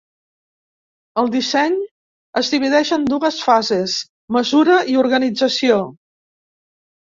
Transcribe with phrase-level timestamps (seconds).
[1.23, 1.75] El disseny
[2.41, 3.99] es divideix en dues fases:
[4.39, 5.79] mesura i organització.